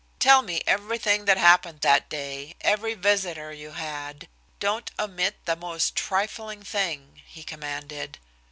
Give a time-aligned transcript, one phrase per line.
[0.17, 4.27] "Tell me everything that happened that day, every visitor you had;
[4.59, 8.17] don't omit the most trifling thing," he commanded.